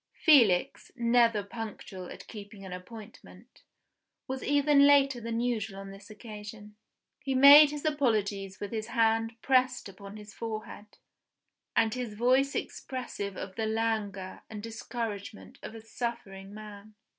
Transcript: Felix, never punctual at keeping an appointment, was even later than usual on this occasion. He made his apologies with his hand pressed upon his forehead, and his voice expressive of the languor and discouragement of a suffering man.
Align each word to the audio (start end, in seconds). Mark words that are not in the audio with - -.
Felix, 0.15 0.91
never 0.95 1.43
punctual 1.43 2.07
at 2.09 2.25
keeping 2.27 2.65
an 2.65 2.73
appointment, 2.73 3.61
was 4.27 4.41
even 4.41 4.87
later 4.87 5.21
than 5.21 5.39
usual 5.39 5.79
on 5.79 5.91
this 5.91 6.09
occasion. 6.09 6.75
He 7.19 7.35
made 7.35 7.69
his 7.69 7.85
apologies 7.85 8.59
with 8.59 8.71
his 8.71 8.87
hand 8.87 9.35
pressed 9.43 9.87
upon 9.87 10.17
his 10.17 10.33
forehead, 10.33 10.97
and 11.75 11.93
his 11.93 12.15
voice 12.15 12.55
expressive 12.55 13.37
of 13.37 13.55
the 13.57 13.67
languor 13.67 14.41
and 14.49 14.63
discouragement 14.63 15.59
of 15.61 15.75
a 15.75 15.81
suffering 15.81 16.51
man. 16.51 16.95